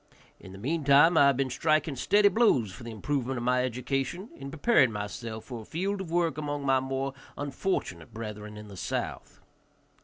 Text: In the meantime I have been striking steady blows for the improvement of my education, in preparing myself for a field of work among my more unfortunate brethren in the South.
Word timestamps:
In 0.39 0.51
the 0.51 0.57
meantime 0.57 1.15
I 1.15 1.27
have 1.27 1.37
been 1.37 1.51
striking 1.51 1.95
steady 1.95 2.29
blows 2.29 2.71
for 2.71 2.83
the 2.83 2.89
improvement 2.89 3.37
of 3.37 3.43
my 3.43 3.63
education, 3.63 4.29
in 4.35 4.49
preparing 4.49 4.91
myself 4.91 5.45
for 5.45 5.61
a 5.61 5.63
field 5.63 6.01
of 6.01 6.09
work 6.09 6.39
among 6.39 6.65
my 6.65 6.79
more 6.79 7.13
unfortunate 7.37 8.11
brethren 8.11 8.57
in 8.57 8.67
the 8.67 8.77
South. 8.77 9.39